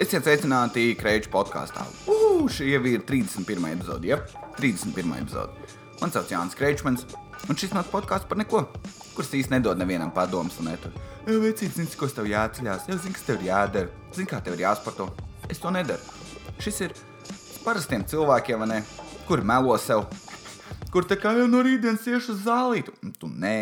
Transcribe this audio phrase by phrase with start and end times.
[0.00, 1.82] Esiet sveicināti Kreņķa podkāstā.
[2.48, 3.66] Šī jau ir 31.
[3.68, 4.08] epizode.
[4.08, 4.16] Ja?
[4.56, 5.10] 31.
[5.20, 5.74] epizode.
[6.00, 7.02] Man sauc Jānis Kreņķis,
[7.44, 8.62] un šis mans podkāsts par neko,
[9.12, 10.56] kurš īsti nedod nevienam padomus.
[10.62, 10.94] Un tur
[11.28, 14.56] jau vecīt, zini, ko tev jāceļās, jau zini, kas tev ir jādara, zini, kā tev
[14.56, 15.10] ir jāsporto.
[15.52, 16.16] Es to nedaru.
[16.64, 16.96] Šis ir
[17.66, 18.80] parastiem cilvēkiem, ne,
[19.28, 20.06] kuri melo sev,
[20.96, 22.96] kur tā kā jau no rītdienas iešu uz zālīti.
[23.04, 23.60] Un tu nē,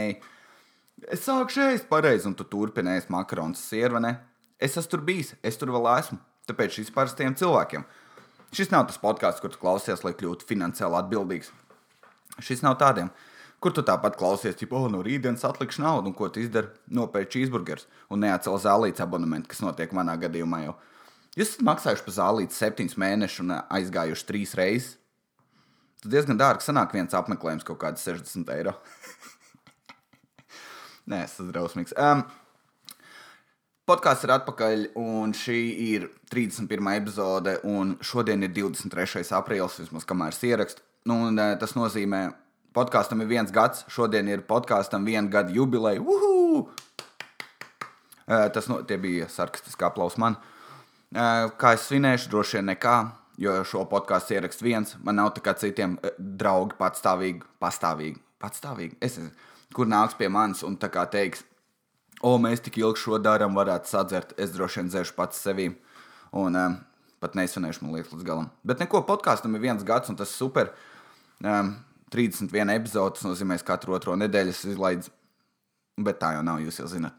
[1.10, 4.14] es sāku šeit pareizi, un tu turpinājies makaronus sirva.
[4.58, 6.22] Es esmu tur bijis, es tur vēl esmu.
[6.48, 7.84] Tāpēc šis parastiem cilvēkiem.
[8.56, 11.50] Šis nav tas podkāsts, kur tu klausies, lai kļūtu finansiāli atbildīgs.
[12.44, 13.10] Šis nav tādiem,
[13.60, 17.34] kur tu tāpat klausies, tipo, oh, no rītdienas atlikšu naudu, un ko tu izdari, nopērci
[17.34, 20.78] cheeseburgers un neatcēl zālītes abonementu, kas notiek manā gadījumā jau.
[21.36, 24.96] Jūs esat maksājuši par zālītes septiņus mēnešus un aizgājuši trīs reizes.
[25.98, 28.76] Tas diezgan dārgi sanāk viens apmeklējums, kaut kāds 60 eiro.
[31.10, 31.94] Nē, tas ir drausmīgs.
[31.98, 32.22] Um,
[33.88, 36.90] Podkāsts ir atpakaļ, un šī ir 31.
[36.98, 39.22] epizode, un šodien ir 23.
[39.38, 40.84] aprīlis, vismaz kamēr es ierakstu.
[41.08, 46.04] Nu, un, tas nozīmē, ka podkāstam ir viens gads, šodien ir podkāstam viena gada jubileja.
[46.04, 46.68] Uhu!
[48.28, 50.36] Tas no, bija sarkastiski aplausi man.
[51.56, 52.96] Kā es svinēšu, droši vien nekā,
[53.40, 54.98] jo šo podkāstu ierakstu viens.
[55.00, 59.00] Man nav tā kā citiem draugi patstāvīgi, pastāvīgi, patstāvīgi.
[59.00, 59.16] Es,
[59.72, 61.47] kur nāks pie manis un tā kā teiks,
[62.22, 64.34] o, mēs tik ilgi šo darām, varētu sadzert.
[64.40, 65.70] Es droši vien dzēšu pats sevi.
[66.38, 66.78] Un um,
[67.22, 68.48] pat neizsvanēšu, man liekas, līdz galam.
[68.66, 70.72] Bet neko, podkāstam ir viens gads, un tas ir super.
[71.44, 71.76] Um,
[72.12, 75.12] 31 epizode, tas nozīmē, ka katru otro nedēļu es izlaidu.
[75.98, 77.16] Bet tā jau nav, jūs jau zināt.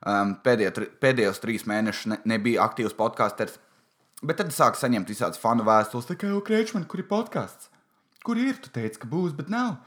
[0.00, 3.58] Um, pēdējo, pēdējos trīs mēnešus ne, nebija aktīvs podkāsters.
[4.24, 7.70] Bet tad sāku saņemt visādas fanu vēstules, tā kā jau krēčmeni, kur ir podkāsts.
[8.24, 8.58] Kur ir?
[8.60, 9.78] Tu teici, ka būs, bet nav.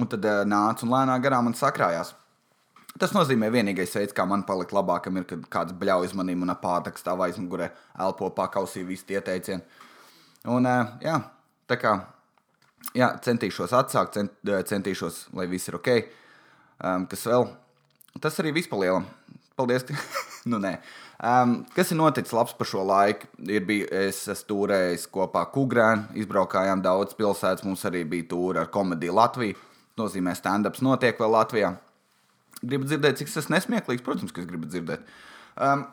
[0.00, 2.14] Un tad uh, nāca un lēnām garām man sakrājās.
[3.00, 6.52] Tas nozīmē, ka vienīgais veids, kā man palikt labākam, ir, kad kāds bļauj manī un
[6.52, 7.70] apāta stāv aizmugurē,
[8.04, 9.62] elpo pakausī visi tie teicieni.
[10.52, 10.66] Un,
[11.00, 11.16] jā,
[11.70, 11.94] tā kā
[12.98, 14.34] jā, centīšos atsākt, cent,
[14.68, 15.90] centīšos, lai viss ir ok.
[16.82, 17.46] Um, kas vēl?
[18.20, 19.08] Tas arī viss palielam.
[19.56, 19.86] Paldies!
[20.42, 20.72] Nu, nē.
[21.22, 23.28] um, kas ir noticis labs par šo laiku?
[23.46, 28.66] Ir bij, es esmu turējis kopā Kugrēnu, izbraukājām daudz pilsētas, mums arī bija tūri ar
[28.74, 29.54] komēdiju Latviju.
[29.54, 31.70] Tas nozīmē, stand-ups notiek vēl Latvijā.
[32.62, 34.04] Gribu dzirdēt, cik tas nesmieklīgs.
[34.06, 35.02] Protams, ka es gribu dzirdēt.
[35.58, 35.84] Um,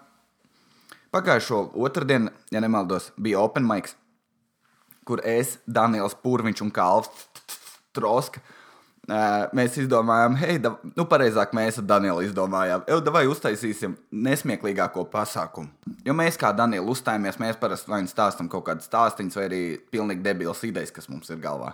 [1.16, 3.96] pagājušo otrdienu, ja nemaldos, bija Open Mics,
[5.10, 7.28] kur es, Daniels Pūriņš un Kalvs
[7.98, 8.44] Troska.
[9.10, 15.08] Uh, mēs izdomājām, hei, da, nu, pareizāk mēs ar Danielu izdomājām, jau vai uztaisīsim nesmieklīgāko
[15.10, 15.96] pasākumu.
[16.06, 19.64] Jo mēs, kā Daniela, uzstājamies, mēs parasti vai nu stāstām kaut kādas stāstīņas, vai arī
[19.90, 21.74] pilnīgi debilas idejas, kas mums ir galvā.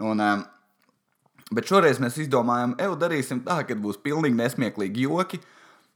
[0.00, 0.46] Un, um,
[1.54, 5.40] Bet šoreiz mēs izdomājām, ej, darīsim tā, ka būs pilnīgi nesmieklīgi joki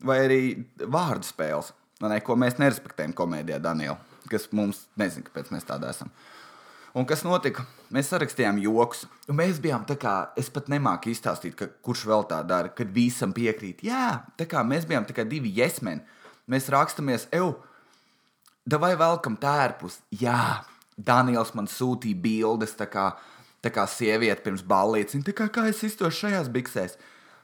[0.04, 0.40] vai arī
[0.78, 1.72] vārdu spēles,
[2.04, 3.96] ne, ko mēs nerespektējam komēdijā, Daniela,
[4.30, 6.12] kas mums nezina, kāpēc mēs tādā esam.
[6.96, 7.64] Un kas notika?
[7.94, 9.04] Mēs sarakstījām joks,
[9.34, 13.34] mēs bijām tā kā, es pat nemāku izstāstīt, ka, kurš vēl tā dara, kad visam
[13.36, 13.84] piekrīt.
[13.86, 16.02] Jā, tā kā mēs bijām tikai divi jesmeni.
[16.48, 17.52] Mēs rakstamies, eju,
[18.80, 20.00] vai velkam tērpus.
[20.20, 20.64] Jā,
[20.96, 23.10] Daniels man sūtīja bildes, tā kā
[23.68, 25.16] tā kā sieviete pirms ballītes.
[25.18, 26.96] Viņa kā, kā es iztos šajās biksēs,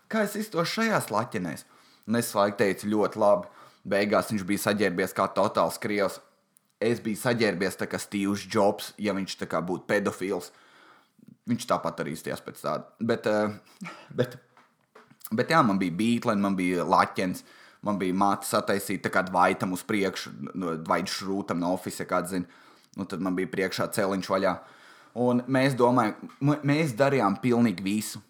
[0.08, 1.66] kā es iztos šajās laķenēs.
[2.08, 3.50] Un es laikam teicu, ļoti labi.
[3.88, 6.20] Beigās viņš bija saģērbies kā totāls krievs.
[6.84, 10.50] Es biju saģērbies tā kā Steve's Jobs, ja viņš tā kā būtu pedofils.
[11.48, 12.88] Viņš tāpat arī izties pēc tāda.
[13.00, 13.52] Bet, uh,
[14.18, 14.36] bet,
[15.32, 17.44] bet jā, man bija beigla, man bija laķens.
[17.84, 22.62] Man bija māte sataisīta tādu vaitam uz priekšu, no vaigas šrūtam no oficiāla, kāda zina.
[22.96, 24.52] Nu, tad man bija priekšā celiņš vaļā.
[24.54, 24.83] Uh,
[25.14, 26.30] Un mēs domājam,
[26.66, 28.22] mēs darījām pilnīgi visu.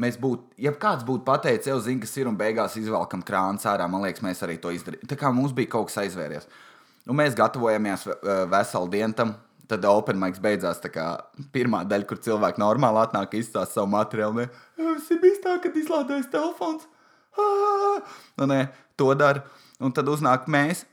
[0.00, 3.86] Mēs būtu, ja kāds būtu pateicis, jau zina, kas ir, un beigās izvelkam krānu ārā,
[3.88, 5.08] man liekas, mēs arī to izdarījām.
[5.08, 6.48] Tā kā mums bija kaut kas aizvēries.
[7.08, 8.08] Un mēs gatavojamies
[8.52, 9.36] veselu dienu tam.
[9.66, 11.04] Tad Open Mics beidzās tā kā
[11.50, 14.44] pirmā daļa, kur cilvēki normāli atnāk, izstāsta savu materiālu.
[14.78, 16.86] Tas ir bijis tā, ka izlādējas telefons.
[18.36, 18.66] Nu, nē,
[19.00, 19.42] to dara.
[19.82, 20.84] Un tad uznāk mēs,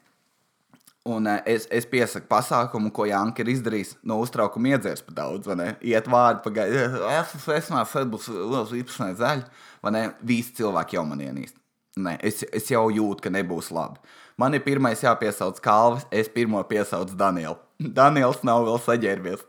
[1.03, 3.97] Un uh, es, es piesaku pasākumu, ko Janka ir izdarījis.
[4.07, 5.49] No uztraukuma iedzērs par daudz?
[5.83, 6.79] Iet vārdi, pagaidi,
[7.11, 10.05] es esmu Fedbus, liels īpašnieks zaļš, vai ne?
[10.23, 11.59] Visi cilvēki jau man ienīst.
[11.99, 13.99] Nē, es, es jau jūtu, ka nebūs labi.
[14.39, 17.59] Man ir pirmais jāpiesauc Kalvis, es pirmo piesaucu Danielu.
[17.99, 19.43] Daniels nav vēl saģērbies.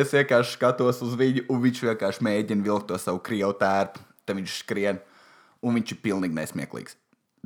[0.00, 4.00] Es vienkārši skatos uz viņu, un viņš vienkārši mēģina vilkt to savu krievu tērpu.
[4.24, 5.04] Tad viņš skrien,
[5.60, 6.96] un viņš ir pilnīgi nesmieklīgs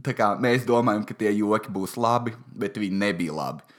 [0.05, 3.79] kā, mēs domājam, ka tie joki būs labi, bet viņi nebija labi.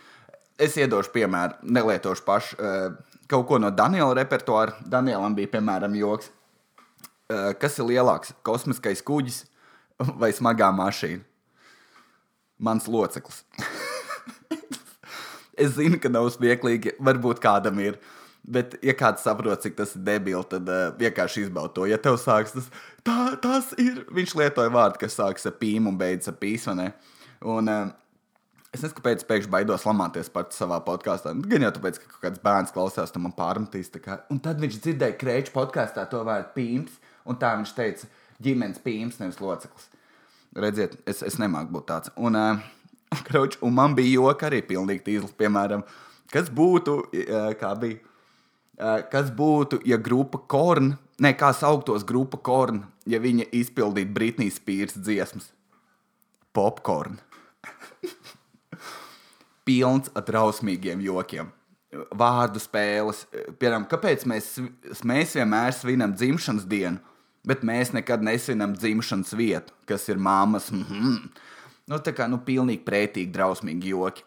[0.62, 4.76] Es iedošu piemēru, nelietošu pašu uh, kaut ko no Daniela repertuāra.
[4.86, 9.46] Danielam bija piemēram joks, uh, kas ir lielāks- kosmiskais kuģis
[10.22, 11.24] vai smagā mašīna.
[12.62, 13.42] Mans loceklis.
[15.62, 17.98] es zinu, ka nav smieklīgi, varbūt kādam ir.
[18.42, 21.86] Bet, ja kāds saprot, cik tas ir debils, tad uh, vienkārši izbaud to.
[21.86, 22.72] Ja tev sāks tas,
[23.06, 24.02] tā, tas ir.
[24.10, 26.88] Viņš lietoja vārdu, kas sākas ar pīmu un beidzas ar pīsmanē.
[27.54, 27.92] Un, uh,
[28.72, 31.34] Es nezinu, kāpēc pēkšņi baidos lamāties pats savā podkāstā.
[31.36, 33.90] Nu, gan jau tāpēc, ka kāds bērns klausās, tam man pārmetīs.
[34.32, 36.94] Un tad viņš dzirdēja kreču podkāstā to vārdu pīms,
[37.28, 38.08] un tā viņš teica,
[38.40, 39.90] ģimenes pīms, nevis loceklis.
[40.56, 42.14] Redziet, es, es nemāku būt tāds.
[42.16, 45.84] Un, uh, kroč, un man bija joka arī pilnīgi tīzlis, piemēram,
[46.32, 48.00] kas būtu, uh, kā bija,
[49.12, 54.98] kas būtu, ja grupa Korn, ne, kā sauktos grupa Korn, ja viņa izpildītu Britnijas Spears
[54.98, 55.52] dziesmas.
[56.54, 57.20] Popcorn
[59.68, 61.52] pilns ar drausmīgiem jokiem.
[62.16, 63.26] Vārdu spēles,
[63.60, 64.54] piemēram, kāpēc mēs,
[65.08, 67.02] mēs vienmēr svinam dzimšanas dienu,
[67.48, 70.72] bet mēs nekad nesvinam dzimšanas vietu, kas ir māmas.
[70.72, 71.30] Mm -hmm.
[71.88, 74.24] Nu, tā kā nu, pilnīgi pretīgi, drausmīgi joki.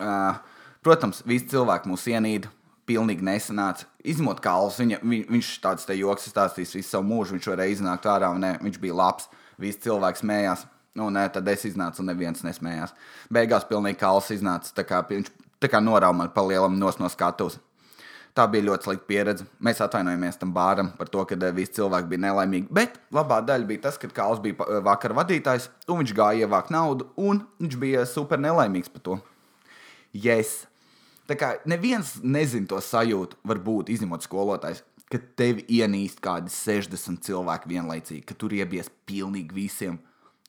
[0.00, 0.36] Uh,
[0.82, 2.48] protams, visi cilvēki mūs ienīda,
[2.88, 3.88] pilnīgi nesanāca.
[4.04, 8.08] Izņemot kalus, viņa, viņ, viņš tāds te joks stāstīs visu savu mūžu, viņš varēja iznākt
[8.10, 9.28] ārā un ne, viņš bija labs.
[9.60, 10.64] Visi cilvēki smējās.
[10.98, 12.94] Nu, nē, tad es iznācu, un neviens nesmējās.
[13.34, 14.70] Beigās pilnīgi kāls iznāca.
[14.76, 15.30] Tā kā viņš
[15.62, 17.58] tā kā norauga man pa lielam no skatuves.
[18.34, 19.44] Tā bija ļoti slikta pieredze.
[19.62, 22.66] Mēs atvainojamies tam bāram par to, ka eh, visi cilvēki bija nelaimīgi.
[22.74, 26.72] Bet labā daļa bija tas, ka Kāls bija eh, vakar vadītājs, un viņš gāja ievākt
[26.74, 29.20] naudu, un viņš bija super nelaimīgs par to.
[30.10, 30.64] Yes.
[31.28, 37.70] Tā kā neviens nezina to sajūtu, varbūt izņemot skolotājs, ka tevi ienīst kādi 60 cilvēki
[37.70, 39.98] vienlaicīgi, ka tur iebies pilnīgi visiem.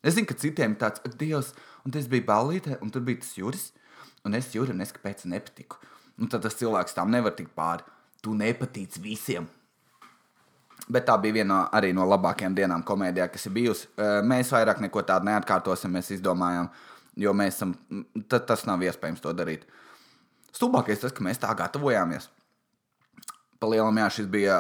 [0.04, 1.54] Es zinu, ka citiem ir tāds, ak, Dievs,
[1.86, 3.70] un tas bija ballīte, un tur bija tas jūras,
[4.26, 5.80] un es jūram neskapēc nepatiku.
[6.20, 7.84] Un tad tas cilvēks tam nevar tikt pāri.
[8.24, 9.48] Tu nepatīc visiem.
[10.92, 13.90] Bet tā bija viena arī no labākajām dienām komēdijā, kas ir bijusi.
[14.28, 16.70] Mēs vairāk neko tādu neatkārtosim, mēs izdomājām,
[17.20, 17.74] jo mēs esam,
[18.30, 19.66] tas nav iespējams to darīt.
[20.56, 22.30] Stulbākais tas, ka mēs tā gatavojāmies.
[23.60, 24.60] Palielam, jā, šis bija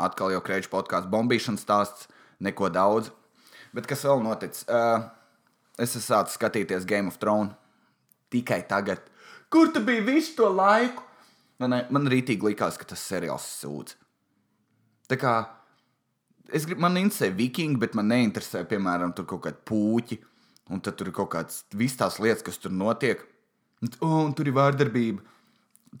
[0.00, 2.08] atkal jau krēču podkāsts bombīšanas stāsts,
[2.44, 3.10] neko daudz.
[3.76, 4.64] Bet kas vēl noticis?
[4.70, 5.04] Uh,
[5.76, 7.52] es esmu sācis skatīties Game of Thrones
[8.32, 9.02] tikai tagad.
[9.52, 11.04] Kur tu biji visu to laiku?
[11.62, 13.94] Man, man rītīgi likās, ka tas seriāls sūdz.
[15.10, 15.34] Tā kā
[16.50, 20.18] es gribu, man interesē vikingi, bet man neinteresē, piemēram, tur kaut kādi puķi.
[20.72, 23.20] Un tad tur ir kaut kādas visas tās lietas, kas tur notiek.
[23.84, 25.20] Un, oh, un tur ir vārdarbība.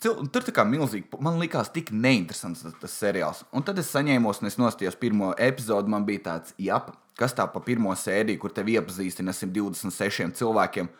[0.02, 3.44] Cil, tur kā milzīgi, man likās tik neinteresants tas, tas seriāls.
[3.54, 7.46] Un tad es saņēmu, un es nostājos pirmo epizodi, man bija tāds, jap, kas tā
[7.50, 10.90] pa pirmo sēriju, kur tevi iepazīstina 126 cilvēkiem.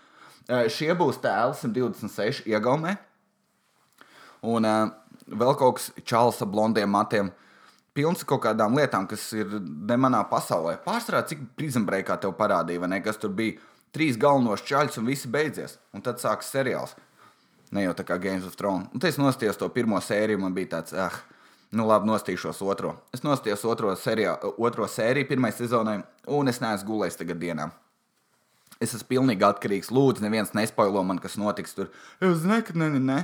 [0.70, 2.94] Šie būs tēli 126 iegaumē.
[4.44, 4.92] Un uh,
[5.26, 7.32] vēl kaut kas čāls ar blondiem matiem.
[7.94, 10.76] Pilns kaut kādām lietām, kas ir ne manā pasaulē.
[10.84, 13.00] Pārstrādā, cik prizembreikā tev parādīja, vai ne?
[13.04, 13.56] Kas tur bija
[13.94, 15.78] trīs galvenos čaļus un visi beidzies.
[15.94, 16.96] Un tad sākas seriāls.
[17.74, 18.88] Ne jau tā kā Games of Thrones.
[18.94, 21.16] Un tad es nostājos to pirmo sēriju, man bija tāds, ah,
[21.74, 22.92] Nu, labi, nostīšos otro.
[23.14, 25.96] Es nostījos otro, serijā, otro sēriju, pirmajai sezonai,
[26.30, 27.70] un es neesmu gulējis tagad dienā.
[28.82, 29.90] Es esmu pilnīgi atkarīgs.
[29.94, 31.90] Lūdzu, neviens nespoilo man, kas notiks tur.
[32.22, 33.18] Es ka ne, ne, ne.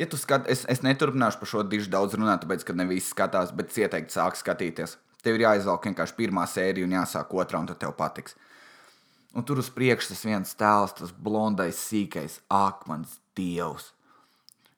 [0.00, 3.12] Ja tu skaties, es, es neturpināšu par šo dišu daudz runāt, tāpēc, ka ne visi
[3.12, 4.96] skatās, bet es ieteiktu sākt skatīties.
[5.24, 8.36] Tev ir jāizvelk vienkārši pirmā sērija un jāsāk otrā, un tad tev patiks.
[9.36, 13.92] Un tur uz priekšu tas viens tēls, tas blondais, sīkais, ak, mans dievs!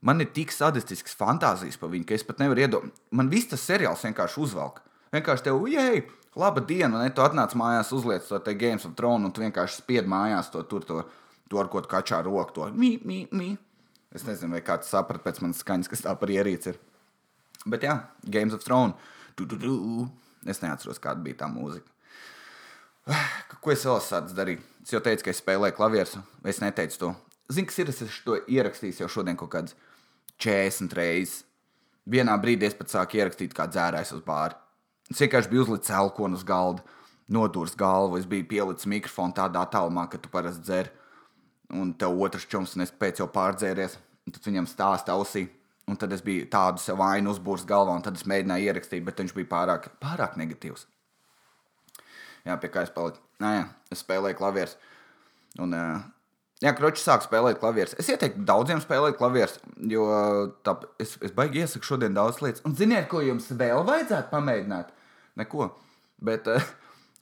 [0.02, 3.02] Man ir tik sadistisks fantāzijas par viņu, ka es pat nevaru iedomāties.
[3.14, 4.80] Man viss tas seriāls vienkārši uzvelk.
[5.14, 6.04] Vienkārši te, ej,
[6.38, 7.10] laba diena, ne?
[7.14, 10.62] Tu atnāc mājās, uzliec to te Games of Thrones, un tu vienkārši spied mājās to
[10.70, 11.02] tur, to,
[11.50, 13.52] to ar ko tu kačā roku, to mī, mī, mī.
[14.14, 16.78] Es nezinu, vai kāds saprat pēc manas skaņas, kas tā par ierīci ir.
[17.68, 18.94] Bet jā, Games of Thrones.
[19.36, 20.06] Du, du, du.
[20.48, 21.90] Es neatceros, kāda bija tā mūzika.
[23.62, 24.64] Ko es vēl sāku darīt?
[24.84, 26.14] Es jau teicu, ka es spēlēju klavierus,
[26.48, 27.10] es neteicu to.
[27.52, 29.76] Zinu, kas ir, es to ierakstījis jau šodien kaut kāds
[30.44, 31.42] 40 reizes.
[32.08, 34.56] Vienā brīdī es pat sāku ierakstīt, kā dzērājs uz bāri.
[35.12, 36.84] Es vienkārši biju uzlicis elkonu uz galda,
[37.32, 40.92] nodūris galvu, es biju pielicis mikrofonu tādā tālumā, ka tu parasti dzer.
[41.72, 43.98] Un tev otrs čoms, un es pēc jau pārdzēries,
[44.32, 45.46] tad viņam stāsta ausī.
[45.88, 49.20] Un tad es biju tādu sev vainu uzbūris galvā, un tad es mēģināju ierakstīt, bet
[49.20, 50.84] viņš bija pārāk, pārāk negatīvs.
[52.48, 53.20] Jā, pie kā es paliku.
[53.42, 54.78] Nā, jā, es spēlēju klavierus.
[55.60, 55.76] Un
[56.58, 57.94] Jā, kroķis sāk spēlēt klavierus.
[58.02, 60.06] Es ieteiktu daudziem spēlēt klavierus, jo
[60.66, 62.64] tā, es, es baigi iesaku šodien daudz lietas.
[62.66, 64.90] Un ziniet, ko jums vēl vajadzētu pamēģināt?
[65.38, 65.68] Neko.
[66.26, 66.66] Bet uh,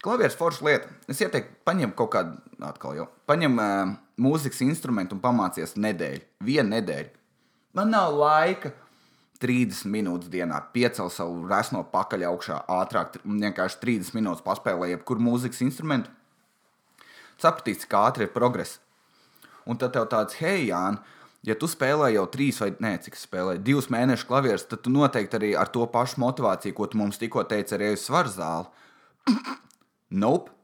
[0.05, 0.89] klavieris forša lieta.
[1.13, 3.93] Es ieteiktu, paņem kaut kādu, atkal jau, paņem uh,
[4.25, 6.25] mūzikas instrumentu un pamācies nedēļu.
[6.49, 7.13] Vienu nedēļu.
[7.77, 8.73] Man nav laika.
[9.43, 15.63] 30 minūtes dienā piecel savu resno pakaļ augšā ātrāk, vienkārši 30 minūtes paspēlēju jebkuru mūzikas
[15.67, 16.13] instrumentu.
[17.43, 18.79] Sapratīs, cik ātri ir progress.
[19.69, 21.03] Un tad tev tāds, hei, Jānis,
[21.47, 25.39] ja tu spēlē jau trīs vai ne, cik spēlē, divus mēnešus klavierus, tad tu noteikti
[25.39, 28.71] arī ar to pašu motivāciju, ko tu mums tikko teici, arī uz svaru zāli.
[30.25, 30.55] nope.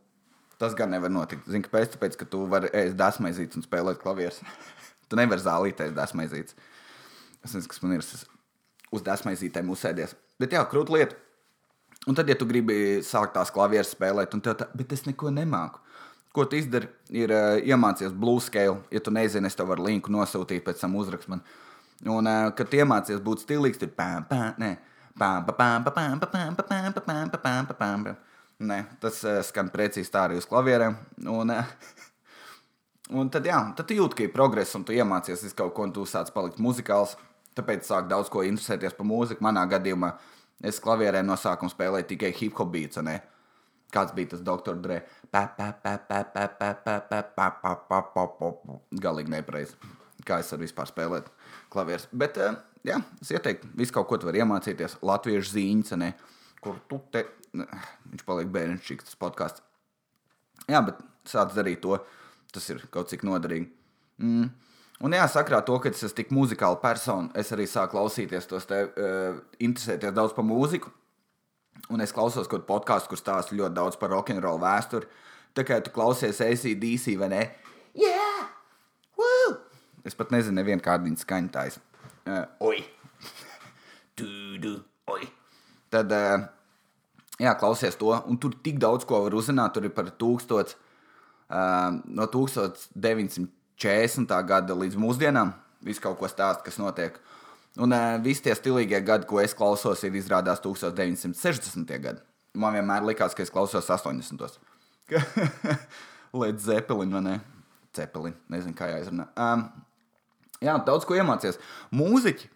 [0.63, 1.49] Tas gan nevar notikt.
[1.51, 1.97] Zini, kāpēc?
[1.97, 4.39] Tāpēc, ka tu vari ēst dasmaizītes un spēlēt klavierus.
[5.11, 6.55] tu nevari zālīt ēst dasmaizītes.
[7.43, 8.05] Es nezinu, kas man ir.
[8.07, 8.23] Es
[8.93, 10.15] uz dasmaizītēm uzsēdies.
[10.41, 11.19] Bet jā, krūta lieta.
[12.09, 15.31] Un tad, ja tu gribi sākt tās klavieres spēlēt, un tev tā, bet es neko
[15.31, 15.79] nemāku.
[16.35, 18.81] Ko tu izdari, ir uh, iemācīties blues scale.
[18.91, 21.45] Ja tu nezini, es tev varu linku nosūtīt, pēc tam uzrakst man.
[22.09, 24.73] Un, uh, kad iemācīties būt stilīgs, tad pām, pām, nē,
[25.21, 28.09] pām, pām, pām, pām, pām, pām, pām, pām, pām, pām.
[28.73, 30.97] Nē, tas uh, skan precīzi tā arī uz klavierēm.
[31.31, 32.01] Un, uh,
[33.21, 35.95] un tad, jā, tad tu jūti, ka ir progress, un tu iemācies kaut ko, un
[35.95, 37.15] tu sāc palikt muzikāls.
[37.59, 39.45] Tāpēc sāk daudz ko interesēties par mūziku.
[39.45, 40.15] Manā gadījumā
[40.65, 43.01] es klavierēm no sākuma spēlēju tikai hip hop beats.
[43.93, 45.03] Kāds bija tas doktora Dre?
[49.05, 49.77] Galīgi nepareizi.
[50.25, 51.29] Kā es varu vispār spēlēt
[51.73, 52.07] klavierus.
[52.17, 52.39] Bet,
[52.89, 55.01] jā, es ieteiktu, visu kaut ko tu vari iemācīties.
[55.05, 56.15] Latviešu zīņas, ne?
[56.63, 57.27] kur tu te.
[57.53, 59.65] Viņš paliek bērnišķīgs, tas podkāsts.
[60.71, 61.99] Jā, bet sāc darīt to.
[62.53, 63.69] Tas ir kaut cik noderīgi.
[64.23, 64.49] Mm.
[65.03, 68.69] Un jā, sakrā to, ka es esmu tik muzikāla persona, es arī sāku klausīties tos
[68.71, 70.93] te, uh, interesēties daudz par mūziku.
[71.91, 75.09] Un es klausos kaut kādu podkāstu, kur stāsta ļoti daudz par rokenrolu vēsturi.
[75.59, 77.41] Tā kā tu klausies ACDC vai ne?
[77.99, 78.13] Jā!
[78.13, 78.45] Yeah!
[79.19, 79.57] Woo!
[80.07, 81.81] Es pat nezinu, nevienu kādu viņa skaņotājs.
[82.23, 82.85] Uh, oi!
[84.21, 84.77] Tūdu!
[85.11, 85.27] Oi!
[85.91, 86.47] Tad, uh,
[87.43, 89.75] jā, klausies to, un tur tik daudz ko var uzzināt.
[89.75, 90.79] Tur ir par tūkstots,
[91.51, 93.51] uh, no 1900.
[93.83, 94.33] 40.
[94.47, 95.53] gada līdz mūsdienām.
[95.83, 97.17] Viss kaut ko stāsta, kas notiek.
[97.83, 101.89] Un uh, visi tie stilīgie gadi, ko es klausos, ir izrādās 1960.
[102.05, 102.23] gadi.
[102.55, 104.59] Man vienmēr likās, ka es klausos 80.
[106.43, 107.39] Līdz Zeppelin, vai ne?
[107.97, 109.27] Zeppelin, nezinu, kā jāizrunā.
[109.37, 109.67] Um,
[110.65, 111.59] jā, daudz ko iemācīties.
[111.97, 112.49] Mūziķi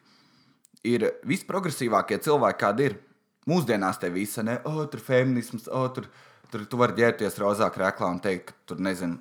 [0.92, 2.98] ir visprogresīvākie cilvēki, kādi ir.
[3.46, 6.08] Mūsdienās te visa, ne, o, tur feminisms, o, tur,
[6.50, 9.20] tur tu vari ģērbties rozā krēklā un teikt, ka tur, nezinu,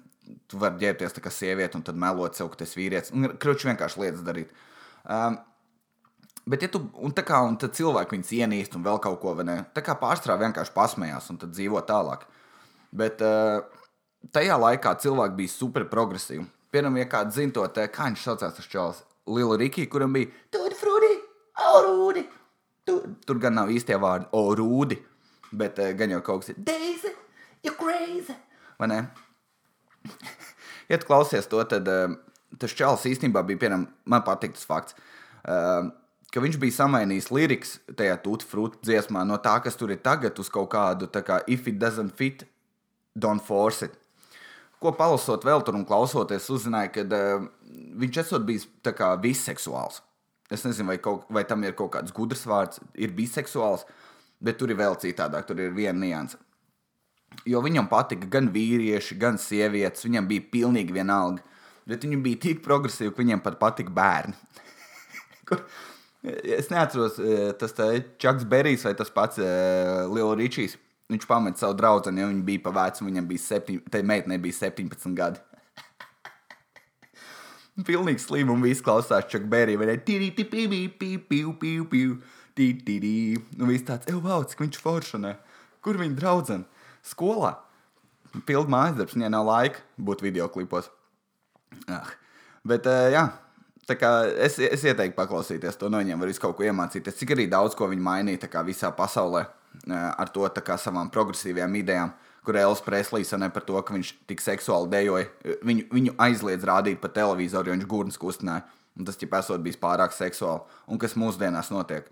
[0.49, 3.13] tu vari ģērbties kā sieviete un tad melot sev, ka tas vīrietis.
[3.15, 4.55] Un kruči vienkārši lietas darīt.
[5.05, 5.41] Um,
[6.45, 9.63] Bet, ja tu, un tā kā un cilvēki viņus ienīst un vēl kaut ko, ne?
[9.73, 12.27] Tā kā pārstrādā vienkārši pasmējās un tad dzīvo tālāk.
[12.93, 13.65] Bet uh,
[14.35, 16.45] tajā laikā cilvēki bija super progresīvi.
[16.69, 20.29] Piemēram, ja kāds zina to, te, kā viņš saucās, tas čels, Lila Riki, kuram bija
[20.53, 21.11] Tur, Frudi,
[21.73, 22.27] Orūdi.
[22.85, 25.01] Tur, tur gan nav īstie vārdi, Orūdi,
[25.49, 27.15] bet uh, gan jau kaut kas ir Daisy,
[27.65, 28.37] you crazy,
[28.77, 29.05] vai ne?
[30.91, 32.15] ja tu klausies to, tad uh,
[32.61, 34.97] tas čels īstenībā bija, piemēram, man patīk tas fakts.
[35.45, 35.91] Uh,
[36.33, 40.49] ka viņš bija samainījis lirikas tajā tūtu dziesmā no tā, kas tur ir tagad, uz
[40.51, 42.43] kaut kādu tā kā if it doesn't fit,
[43.15, 43.93] don't force it.
[44.81, 47.45] Ko palasot vēl tur un klausoties, uzzināju, ka uh,
[48.01, 50.01] viņš esot bijis tā kā biseksuāls.
[50.51, 53.87] Es nezinu, vai, kaut, vai tam ir kaut kāds gudrs vārds, ir biseksuāls,
[54.43, 56.37] bet tur ir vēl citādāk, tur ir viena nianse.
[57.45, 60.05] Jo viņam patika gan vīrieši, gan sievietes.
[60.07, 61.43] Viņam bija pilnīgi vienalga.
[61.85, 64.33] Bet viņi bija tik progresīvi, ka viņiem pat patika bērni.
[65.49, 65.61] Kur,
[66.25, 67.75] es neatceros, e, tas
[68.21, 70.77] Čaks Berijs vai tas pats uh, e, Lielais Ričijs.
[71.13, 74.57] Viņš pameta savu draugu, jo viņa bija pa vecu, viņam bija 7, tai meitenei bija
[74.63, 75.37] 17 gadi.
[77.91, 79.77] Pilnīgi slims un viss klausās Čaka Berija.
[79.77, 79.99] Vai ne?
[80.01, 80.49] Tīri, tīri,
[80.97, 82.15] tīri, tīri,
[82.57, 83.13] tīri, tīri.
[83.59, 85.35] Nu, viss tāds, ej, wow, cik viņš foršanē.
[85.85, 86.74] Kur viņa draudzene?
[87.05, 87.55] Skolā.
[88.45, 90.89] Pildu mājas darbs, viņai nav laika būt video klipos.
[91.91, 92.09] Ah.
[92.67, 93.27] Bet, uh, jā,
[93.87, 97.19] tā kā es, es ieteiktu paklausīties to no viņiem, var kaut ko iemācīties.
[97.21, 100.47] Cik arī daudz ko viņi mainīja visā pasaulē uh, ar to
[100.77, 102.15] savām progresīvajām idejām.
[102.45, 105.29] Kur Elvis Preslīs ne par to, ka viņš tik seksuāli dejoja.
[105.65, 108.67] Viņu, viņu aizliedz rādīt pa televizoru, jo viņš gurnas kustināja.
[108.95, 112.05] Un tas, ja esot bijis pārāk seksuāli, un kas mūsdienās notiek.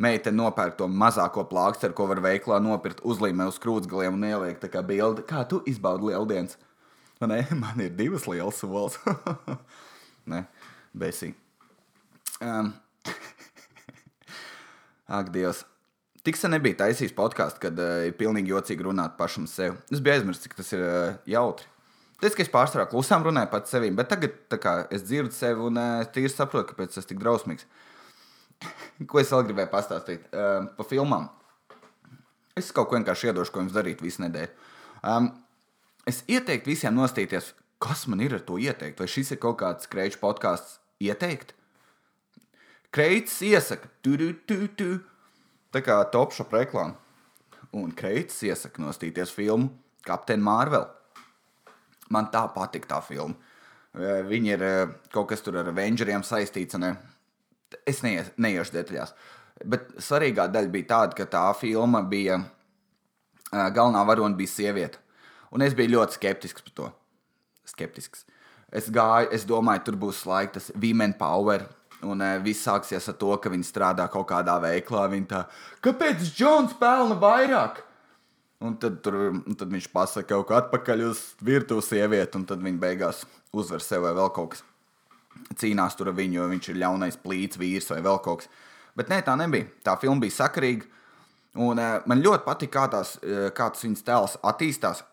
[0.00, 4.70] Meitene nopērk to mazāko plāksteru, ko var veiklā nopirkt, uzlīmē uz krūtsgaliem un ieliek tā
[4.72, 5.26] kā bildi.
[5.28, 6.56] Kā tu izbaudi lieldienas?
[7.20, 8.96] Ne, man ir divas lielas solis.
[10.30, 10.46] Nē,
[10.96, 11.34] besī.
[12.40, 12.72] Um.
[15.10, 15.66] Ak, Dievs.
[16.24, 19.76] Tik sen nebija taisījis podkāstu, kad uh, ir pilnīgi jocīgi runāt pašam sev.
[19.92, 21.68] Es biju aizmirsis, cik tas ir uh, jautri.
[22.20, 25.80] Tas, ka es pārsvarā klusām runāju pats sevim, bet tagad kā, es dzirdu sevi un
[25.80, 27.64] uh, tīri saprotu, kāpēc tas ir tik drausmīgs.
[27.64, 27.89] Uh,
[29.08, 31.28] Ko es vēl gribēju pastāstīt uh, par filmām?
[32.58, 34.50] Es kaut ko vienkārši iedošu, ko jums darīt visu nedēļu.
[35.06, 35.30] Um,
[36.08, 39.00] es ieteiktu visiem nostīties, kas man ir ar to ieteikt.
[39.00, 41.54] Vai šis ir kaut kāds kreču podkāsts ieteikt?
[42.92, 44.88] Kreits iesaka, tu, tu, tu, tu.
[45.72, 46.98] tā kā top shop reklāma.
[47.72, 49.70] Un Kreits iesaka nostīties filmu
[50.04, 50.88] Kapteini Marvel.
[52.10, 53.38] Man tā patīk tā filma.
[53.94, 54.64] Eh, Viņi ir
[55.14, 56.74] kaut kas tur ar Avengeriem saistīts.
[56.74, 56.96] un, eh,
[57.88, 59.14] Es neies, neiešu detaļās.
[59.70, 62.40] Bet svarīgā daļa bija tāda, ka tā filma bija.
[63.50, 65.00] Galvenā varone bija sieviete.
[65.50, 66.88] Un es biju ļoti skeptisks par to.
[67.66, 68.24] Skeptisks.
[68.70, 71.66] Es gāju, es domāju, tur būs laika tas women power.
[72.06, 75.04] Un uh, viss sāksies ar to, ka viņi strādā kaut kādā veiklā.
[75.12, 75.42] Viņi tā,
[75.84, 77.82] kāpēc Džons pelna vairāk?
[78.64, 82.60] Un tad, tur, un tad viņš pasaka kaut ko atpakaļ uz virtuves sievieti, un tad
[82.64, 83.22] viņa beigās
[83.56, 84.64] uzvar sev vai vēl kaut kas.
[85.60, 88.50] Cīnās tur ar viņu, jo viņš ir ļaunais plīts vīrs vai vēl kaut kas.
[88.98, 89.68] Bet nē, tā nebija.
[89.86, 90.88] Tā filma bija sakarīga.
[91.58, 95.04] Un uh, man ļoti patīk, kā, tās, uh, kā tas viņas tēls attīstās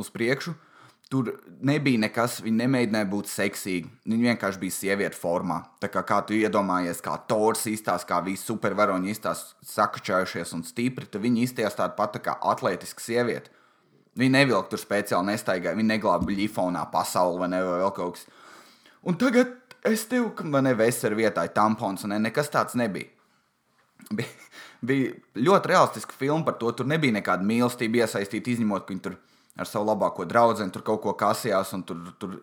[0.00, 0.54] uz priekšu.
[1.12, 1.28] Tur
[1.60, 3.90] nebija nekas, viņa nemēģināja būt seksīga.
[4.08, 5.58] Viņa vienkārši bija sieviete formā.
[5.82, 11.04] Tā kā, kā tu iedomājies, kā Tors izstāsta, kā visi supervaroņi izstāsta, sakačājušies un stipri,
[11.04, 13.52] tad viņa izstāsta tāda pati kā atletiska sieviete.
[14.16, 18.24] Viņa nevilka tur speciāli nestaigāja, viņa neglāba ļifonā pasauli vai ne, vai vēl kaut kas.
[19.08, 19.52] Un tagad
[19.88, 23.10] es tev, ka man nevesera vietā ir tampons, un ne, nekas tāds nebija.
[24.12, 24.28] Bija,
[24.82, 26.72] bija ļoti realistiska filma par to.
[26.76, 29.18] Tur nebija nekāda mīlestība iesaistīta, izņemot, ka viņi tur
[29.58, 31.74] ar savu labāko draugu tur kaut ko kasījās.
[31.86, 32.38] Tur, tur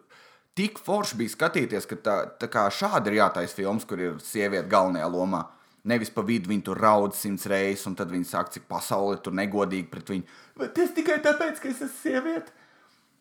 [0.57, 5.09] tik forši bija skatīties, ka tā, tā šādi ir jātaisa filmas, kur ir sieviete galvenajā
[5.11, 5.45] lomā.
[5.89, 9.35] Nevis pa vidu viņi tur raud simts reizes, un tad viņi saka, cik pasaule ir
[9.35, 10.39] negodīga pret viņu.
[10.59, 12.51] Bet tas tikai tāpēc, ka es esmu sieviete.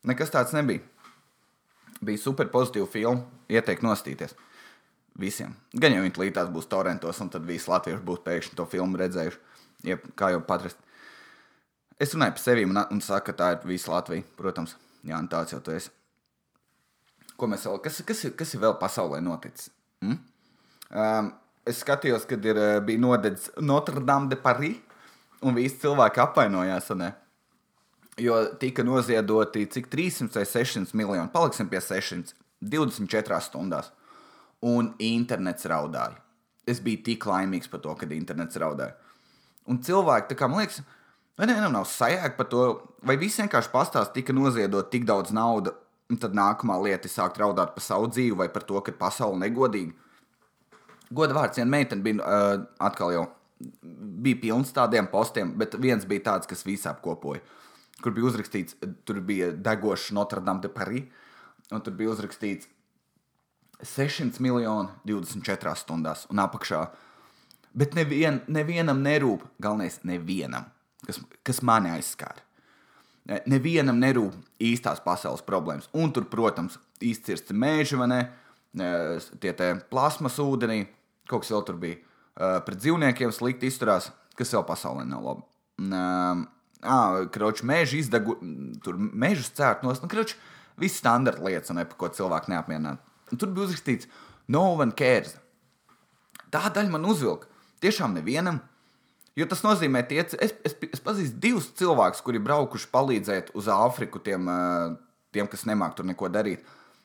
[0.08, 0.82] Nekas tāds nebija.
[2.04, 3.24] Bija super pozitīva filma.
[3.50, 4.36] Ieteiktu nostīties
[5.18, 5.54] visiem.
[5.74, 9.40] Gan jau viņi līdās būs torrentos, un tad visi latvieši būs pēkšņi to filmu redzējuši.
[9.88, 10.78] Jeb, kā jau patrast.
[11.98, 14.26] Es runāju par sevi un, un saku, ka tā ir visa Latvija.
[14.38, 14.76] Protams,
[15.06, 15.92] Jā, un tāds jau tu esi.
[17.38, 19.70] Ko mēs vēl, kas, kas, ir, kas ir vēl pasaulē noticis?
[20.02, 20.18] Mm?
[20.90, 21.30] Um,
[21.68, 24.80] es skatījos, kad ir, bija nodedzis Notre Dame de Paris,
[25.46, 26.90] un visi cilvēki apvainojās.
[26.98, 27.12] Ne?
[28.18, 31.30] Jo tika noziedoti cik 300 vai 600 miljoni.
[31.32, 33.92] Paliksim pie 600, 24 stundās.
[34.66, 36.18] Un internets raudāja.
[36.68, 38.96] Es biju tik laimīgs par to, kad internets raudāja.
[39.68, 40.80] Un cilvēki, kā man liekas,
[41.38, 42.64] vai ne, nav sajēga par to,
[43.06, 45.76] vai visi vienkārši pastāst, tika noziedot tik daudz naudas,
[46.08, 49.38] un tad nākamā lieta ir sākt raudāt par savu dzīvi vai par to, ka pasaule
[49.44, 49.92] negodīga.
[51.14, 53.26] Goda vārds, viena meitene bija uh, atkal jau
[53.58, 57.42] bija pilns tādiem postiem, bet viens bija tāds, kas visu apkopoja.
[58.02, 61.08] Kur bija uzrakstīts, tur bija degošs Notre Dame de Paris,
[61.74, 62.68] un tur bija uzrakstīts
[63.82, 66.82] 600 miljoni 24 stundās un apakšā.
[67.78, 70.64] Bet nevien, nevienam nerūp, galvenais, nevienam,
[71.06, 72.42] kas, kas mani aizskāra.
[73.28, 74.34] Ne- Nevienam nerūp
[74.64, 75.90] īstās pasaules problēmas.
[75.92, 78.20] Un tur, protams, izcirsti meži, vai ne?
[78.78, 79.52] E, Tie
[79.90, 80.86] plasmas ūdenī,
[81.28, 81.98] kaut kas vēl tur bija.
[82.38, 84.08] Pret dzīvniekiem slikti izturās,
[84.38, 85.42] kas vēl pasaulē nav labi.
[86.82, 88.36] Ah, kroči, meži izdegu,
[88.84, 90.26] tur mežus cērt no stūra.
[90.78, 93.02] Viss standarta lietas, un par ko cilvēki neapmierināti.
[93.34, 94.06] Tur bija uzrakstīts,
[94.46, 95.34] no one cares.
[96.54, 97.50] Tā daļa man uzvilka.
[97.82, 98.60] Tiešām nevienam.
[99.38, 104.22] Jo tas nozīmē, ka es, es, es pazīstu divus cilvēkus, kuri braukuši palīdzēt uz Āfriku
[104.22, 104.48] tiem,
[105.34, 106.64] tiem kas nemāk tur neko darīt.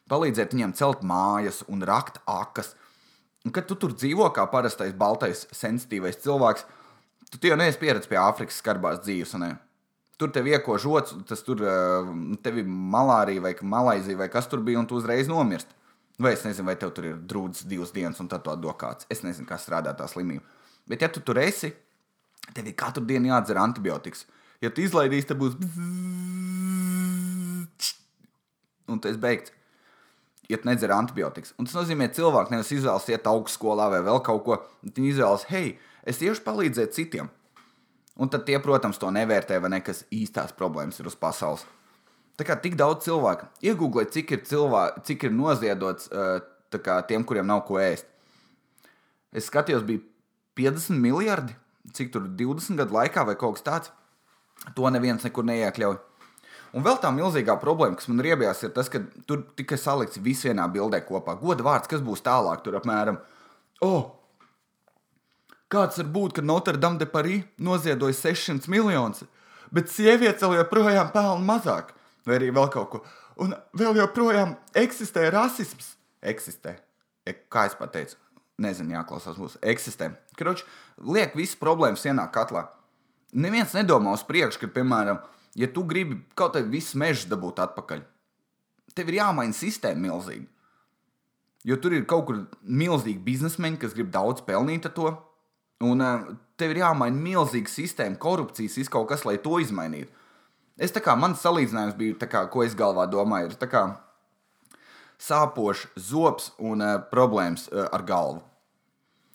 [0.10, 2.74] Palīdzēt viņiem celt mājas un rakt akas.
[3.46, 6.66] Un, kad tu tur dzīvo kā parastais, baltais, sensitīvais cilvēks,
[7.39, 9.36] tu jau neesi pieredzējis pie Āfrikas skarbās dzīves.
[9.41, 9.54] Ne?
[10.22, 12.12] Tur tev ieko žots, tas tur eh,
[12.46, 15.74] tev ir malārija vai malaizija vai kas tur bija, un tu uzreiz nomirsti.
[16.22, 19.08] Vai es nezinu, vai tev tur ir drūzs divas dienas, un tad to dod kāds.
[19.10, 20.46] Es nezinu, kā strādā tā slimība.
[20.89, 21.72] Bet, ja tu tur esi,
[22.54, 24.28] tev ir katru dienu jādzer antibiotikas.
[24.62, 25.58] Ja tu izlaidīsi, tad būs.
[28.93, 29.56] Un tas beigts.
[30.52, 31.56] Ja tu nedzer antibiotikas.
[31.58, 34.60] Un tas nozīmē, ka cilvēks nevis izvēlas iet augstskolā vai vēl kaut ko.
[34.86, 37.30] Viņi izvēlas, hei, es iešu palīdzēt citiem.
[38.20, 41.66] Un tad tie, protams, to nevērtē, vai ne, kas īstās problēmas ir uz pasaules.
[42.38, 47.50] Tā kā tik daudz cilvēku iegūlē, cik ir, cilvēki, cik ir noziedots kā, tiem, kuriem
[47.50, 48.08] nav ko ēst.
[49.34, 50.02] Es skatījos, bija
[50.58, 51.56] 50 miljardi,
[51.94, 53.94] cik tur 20 gadu laikā vai kaut kas tāds.
[54.78, 55.98] To neviens nekur neiekļauj.
[56.74, 60.46] Un vēl tā milzīgā problēma, kas man riebjās, ir tas, ka tur tikai salikts viss
[60.48, 61.36] vienā bildē kopā.
[61.42, 63.20] Goda vārds, kas būs tālāk, tur apmēram.
[63.86, 64.10] Oh,
[65.74, 69.24] Kāds var būt, ka Notre Dame de Paris noziedoja 600 miljonus,
[69.74, 71.96] bet sievietes vēl joprojām pelna mazāk,
[72.28, 73.02] vai arī vēl kaut ko.
[73.42, 75.96] Un vēl joprojām eksistē rasisms.
[76.22, 76.76] Eksistē.
[77.26, 78.20] E, kā es pateicu?
[78.62, 80.12] Nezinu, jāklausās mūsu eksistē.
[80.38, 80.62] Kroč,
[81.02, 82.68] liek visas problēmas vienā katlā.
[83.34, 85.24] Neviens nedomā uz priekšu, ka, piemēram,
[85.58, 88.04] ja tu gribi kaut kādā visu mežu dabūt atpakaļ,
[88.94, 90.46] tev ir jāmaina sistēma milzīgi.
[91.66, 95.14] Jo tur ir kaut kur milzīgi biznesmeņi, kas grib daudz pelnīt ar to.
[95.84, 96.04] Un
[96.60, 100.12] tev ir jāmaina milzīga sistēma, korupcijas, viss kaut kas, lai to izmainītu.
[100.82, 103.84] Es tā kā mans salīdzinājums bija, kā, ko es galvā domāju, ir kā
[105.22, 108.41] sāpošs zops un uh, problēmas uh, ar galvu.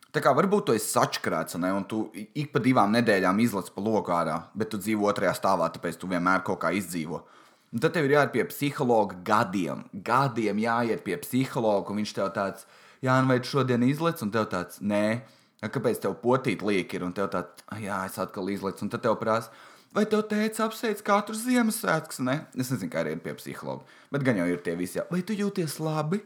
[0.09, 3.85] Tā kā varbūt tu esi sačkrēts, ne, un tu ik pa divām nedēļām izlaiž pa
[3.85, 7.21] loku ārā, bet tu dzīvo otrajā stāvā, tāpēc tu vienmēr kaut kā izdzīvo.
[7.69, 9.85] Un tad tev ir jāiet pie psihologa gadiem.
[9.93, 12.65] Gadiem jāiet pie psihologa, un viņš tev tāds,
[13.05, 15.21] jā, nu vai tu šodien izlaiž, un tev tāds, nē,
[15.67, 19.17] kāpēc tev potīt liek ir, un tev tāds, jā, es atkal izlaižu, un tad tev
[19.19, 19.51] prasa,
[19.95, 22.37] vai tev teica apsveic katru Ziemassvētku, ne?
[22.55, 25.07] Es nezinu, kā ir pie psihologa, bet gan jau ir tie visi, jā.
[25.11, 26.23] vai tu jūties labi,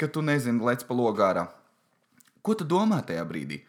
[0.00, 1.46] ka tu nezini, lec pa logārā.
[2.40, 3.60] Ko tu domā tajā brīdī?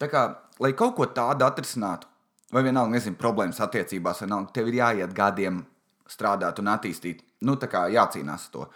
[0.00, 0.26] Tā kā,
[0.58, 2.08] lai kaut ko tādu atrisinātu,
[2.54, 5.62] vai vienalga, nezinu, problēmas attiecībās, nav, tev ir jāiet gadiem
[6.10, 7.22] strādāt un attīstīt.
[7.44, 8.66] Nu, tā kā jācīnās to.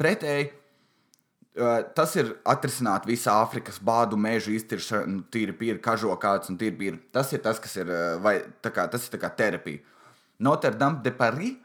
[0.00, 0.50] Pretēji,
[1.96, 7.00] tas ir atrisināt visu Āfrikas bādu, mežu iztiršanu, tīri pīri, kažokāts un tīri pīri.
[7.12, 7.90] Tas ir tas, kas ir,
[8.22, 9.82] vai, kā, tas ir kā terapija.
[10.40, 11.58] Notre Dame de Paris.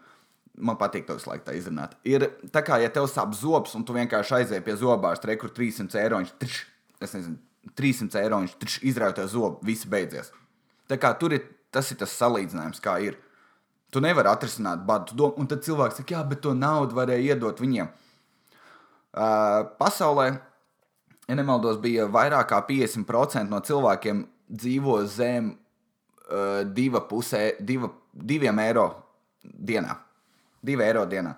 [0.55, 1.97] Man patīk to visu laiku izrunāt.
[2.07, 5.99] Ir tā kā, ja tev sāp zobs, un tu vienkārši aizēji pie zobārsta, rekur 300
[5.99, 6.59] eiro, viņš trš,
[7.03, 7.35] es nezinu,
[7.75, 10.31] 300 eiro viņš izrauj to zobu, viss beidzies.
[10.87, 11.43] Tā kā tur ir
[11.75, 13.17] tas, ir tas salīdzinājums, kā ir.
[13.91, 17.91] Tu nevari atrisināt badu, un tad cilvēks saka, jā, bet to naudu varēja iedot viņiem.
[19.15, 20.27] Pasaulē,
[21.27, 28.59] ja nemaldos, bija vairāk kā 50% no cilvēkiem dzīvo zem uh, diva pusē, diva, diviem
[28.59, 28.89] eiro
[29.43, 29.95] dienā.
[30.65, 31.35] Divi eiro dienā.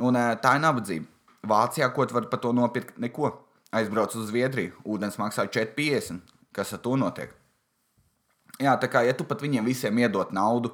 [0.00, 1.08] Un uh, tā ir nabadzība.
[1.48, 3.00] Vācijā, ko tu vari par to nopirkt?
[3.02, 3.32] Neko
[3.74, 6.22] aizbraucu uz Zviedriju, ūdens maksā 4,50.
[6.54, 7.32] Kas ar to notiek?
[8.60, 10.70] Jā, tā kā ja tu pat viņiem visiem iedod naudu,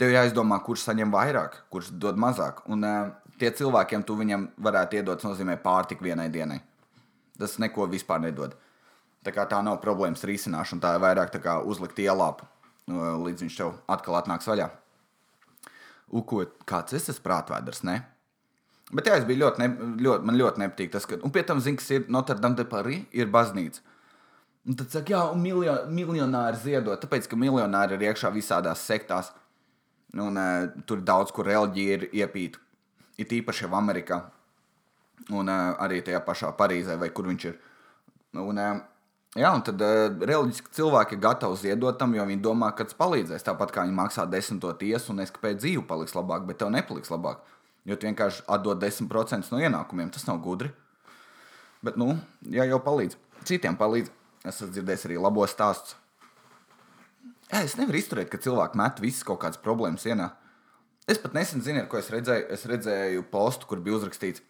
[0.00, 2.62] tev jāizdomā, kurš saņem vairāk, kurš dod mazāk.
[2.70, 6.60] Un uh, tie cilvēkiem tu viņam varētu iedot, nozīmē pārtiku vienai dienai.
[7.40, 8.54] Tas neko vispār nedod.
[9.24, 12.46] Tā kā tā nav problēmas risināšana, tā ir vairāk tā kā uzlikt ielāpu,
[12.88, 14.70] līdz viņš tev atkal atnāks vaļā.
[16.16, 18.00] Uko, kāds es esmu prātvēders, ne?
[18.90, 21.60] Bet jā, es biju ļoti, ne, ļoti, man ļoti nepatīk tas, ka, un pie tam,
[21.62, 23.84] zin, kas ir Notre Dame de Paris, ir baznīca.
[24.66, 29.30] Un tad saka, jā, un miljo, miljonāri ziedot, tāpēc, ka miljonāri ir iekšā visādās sektās.
[30.18, 32.58] Un uh, tur daudz, kur reliģija ir iepīta.
[33.20, 34.22] Ir īpaši jau Amerikā.
[35.36, 37.58] Un uh, arī tajā pašā Parīzē, vai kur viņš ir.
[38.40, 38.80] Un, uh,
[39.36, 42.96] jā, un tad uh, reliģiski cilvēki ir gatavi ziedot tam, jo viņi domā, ka tas
[42.98, 43.44] palīdzēs.
[43.46, 47.12] Tāpat kā viņi maksā desmito tiesu, un es kāpēc dzīve paliks labāk, bet tev nepaliks
[47.12, 47.44] labāk.
[47.88, 50.10] Jo tu vienkārši atdod 10% no ienākumiem.
[50.12, 50.72] Tas nav gudri.
[51.84, 53.16] Bet, nu, jā, jau palīdz.
[53.48, 54.12] Citiem palīdz.
[54.44, 55.96] Es esmu dzirdējis arī labos stāstus.
[57.50, 60.30] Jā, es nevaru izturēt, ka cilvēki met visas kaut kādas problēmas ienā.
[61.10, 62.46] Es pat nesen zinu, ko es redzēju.
[62.54, 64.44] Es redzēju postu, kur bija uzrakstīts.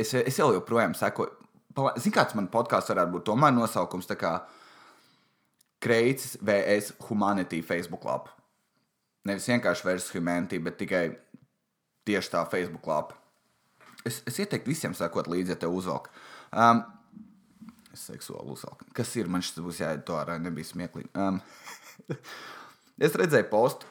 [0.00, 1.36] Es, es jau joprojām sekoju.
[2.00, 3.26] Zini, kāds man podkāsts varētu būt?
[3.28, 4.32] Tomēr nosaukums tā kā
[5.80, 8.32] Kreicis VS Humanity Facebook lapa.
[9.28, 11.04] Nevis vienkārši versus humanity, bet tikai
[12.08, 13.16] tieši tā Facebook lapa.
[14.08, 16.08] Es, es ieteiktu visiem sekot līdzi, ja te uzvelk.
[16.56, 16.82] Um,
[17.96, 18.88] seksuāli uzvelku.
[18.96, 19.28] Kas ir?
[19.28, 21.12] Man šis būs jāiet to ārā, nebija smieklīgi.
[21.20, 21.40] Um,
[23.06, 23.88] es redzēju postu,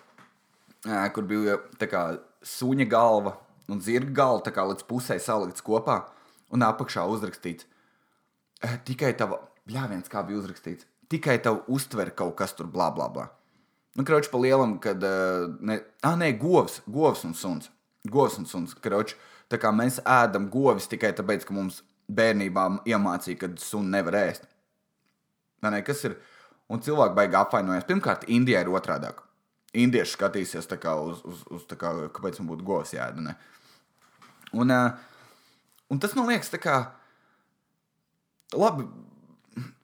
[1.15, 2.03] kur bija kā,
[2.45, 3.35] suņa galva
[3.69, 6.01] un zirga galva kā līdz pusē salikts kopā
[6.53, 7.67] un apakšā uzrakstīts.
[8.87, 10.87] Tikai tava, jā, viens kā bija uzrakstīts.
[11.09, 13.29] Tikai tev uztver kaut kas tur, blā, blā, blā.
[13.97, 15.03] Nu, kraučs pa lielam, kad,
[15.65, 17.71] ne, ah, nē, govs, govs un suns
[18.07, 18.75] govs un suns.
[18.77, 19.15] Kroč,
[19.51, 24.47] tā kā mēs ēdam govis tikai tāpēc, ka mums bērnībā iemācīja, ka sunu nevar ēst.
[25.65, 26.19] Ne, kas ir?
[26.69, 27.87] Un cilvēki baigi apvainojas.
[27.89, 29.09] Pirmkārt, Indijā ir otrādi.
[29.77, 33.21] Indieši skatīsies uz, uz, uz kā, kāpēc man būtu govs jādara.
[33.21, 33.35] Ne?
[34.57, 34.73] Un,
[35.89, 36.77] un tas man liekas, kā,
[38.57, 38.87] labi,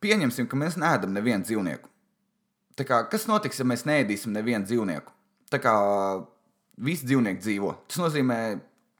[0.01, 1.91] pieņemsim, ka mēs neēdam nevienu dzīvnieku.
[2.75, 5.13] Tā kā, kas notiks, ja mēs neēdīsim nevienu dzīvnieku?
[5.53, 5.75] Tā kā
[6.81, 7.71] visi dzīvnieki dzīvo.
[7.87, 8.39] Tas nozīmē,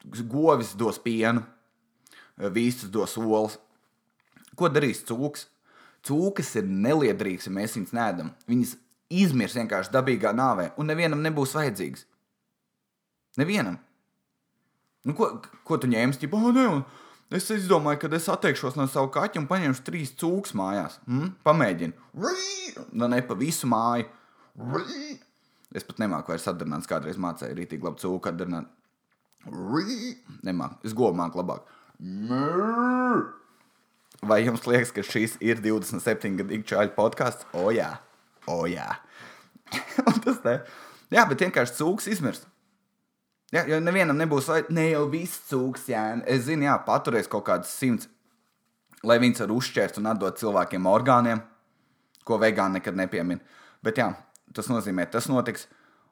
[0.05, 1.43] ka govis dos pienu,
[2.37, 3.57] vīstus dos olas.
[4.55, 5.49] Ko darīs cūks?
[6.05, 8.29] Cūkas ir neliederīgas, ja mēs viņus neēdam.
[8.47, 8.75] Viņas
[9.13, 12.05] izmirs vienkārši dabīgā nāvē, un nevienam nebūs vajadzīgs.
[13.39, 13.79] Nevienam.
[15.05, 15.29] Nu, ko,
[15.67, 16.17] ko tu ņēmi?
[16.21, 20.55] Ģipa, oh, ne, es izdomāju, ka es atteikšos no sava kaķa un paņemšu trīs cūkus
[20.57, 20.97] mājās.
[21.05, 21.35] Mm?
[21.45, 21.93] Pamēģini.
[22.95, 24.07] Nu, ne pa visu māju.
[25.75, 28.71] Es pat nemāku vairs atdarināt, kādreiz mācīju rītīgi labu cūku atdarināt.
[30.47, 30.79] Nemāku.
[30.87, 31.67] Es govu māku labāk.
[34.25, 37.45] Vai jums liekas, ka šis ir 27 gadu čāļu podkāsts?
[37.53, 37.91] O, jā,
[38.51, 38.87] o, jā.
[40.25, 40.57] tas te.
[41.13, 42.47] Jā, bet vienkārši cūks izmirst.
[43.53, 46.03] Jā, jo nevienam nebūs, ne jau viss cūks, jā.
[46.25, 48.09] Es zinu, jā, paturēs kaut kādas simts,
[49.05, 51.43] lai viņas var uzšķērt un atdot cilvēkiem orgāniem,
[52.25, 53.61] ko vegāni nekad nepiemina.
[53.85, 54.09] Bet jā,
[54.57, 55.67] tas nozīmē, tas notiks,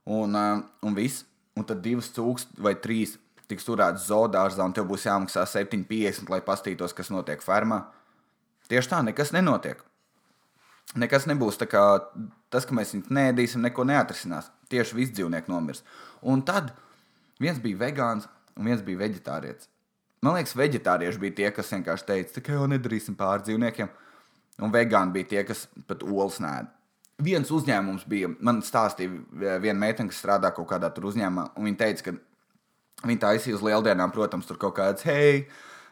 [0.06, 1.26] un, uh, un viss.
[1.54, 3.12] Un tad divas cūks vai trīs
[3.46, 7.84] tiks turēts zoodārzā, un tev būs jāmaksā 7,50, lai pastītos, kas notiek fermā.
[8.72, 9.84] Tieši tā, nekas nenotiek.
[11.00, 11.84] Nekas nebūs tā kā
[12.54, 14.52] tas, ka mēs viņus nēdīsim, neko neatrisinās.
[14.70, 15.82] Tieši viss dzīvnieks nomirs.
[16.22, 16.70] Un tad
[17.42, 18.28] viens bija vegāns,
[18.58, 19.70] un viens bija vegetārietis.
[20.24, 23.90] Man liekas, vegetārieši bija tie, kas vienkārši teica, ka jau nedarīsim pāri dzīvniekiem.
[24.64, 26.70] Un vegāni bija tie, kas pat olas nēda.
[27.24, 31.80] Viens uzņēmums bija, man stāstīja viena meitene, kas strādā kaut kādā tur uzņēmumā, un viņa
[31.82, 35.44] teica, ka viņa taisīja uz lieldienām, protams, tur kaut kāds, hei,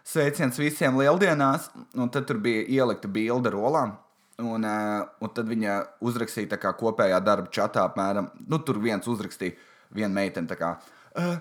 [0.07, 3.93] sveiciens visiem lieldienās, un tad tur bija ielikta bilde ar olām.
[4.41, 5.77] Un, uh, un tad viņa
[6.07, 9.57] uzrakstīja kā kopējā darba čatā, apmēram, nu, tur viens uzrakstīja,
[9.93, 10.71] viena meitene, kā,
[11.19, 11.35] uh,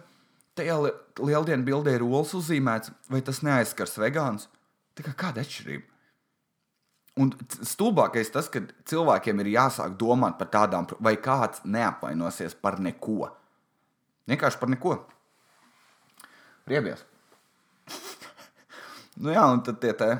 [0.58, 0.90] tajā li
[1.30, 4.48] lieldienu bildē ir olas uzzīmēts, vai tas neaizskars vegāns?
[4.98, 5.86] Tā kā kāda atšķirība?
[7.20, 7.32] Un
[7.66, 13.32] stulbākais tas, ka cilvēkiem ir jāsāk domāt par tādām, vai kāds neapvainosies par neko.
[14.30, 14.94] Vienkārši par neko.
[16.70, 17.02] Riebies.
[19.22, 20.10] nu jā, un tad tie te,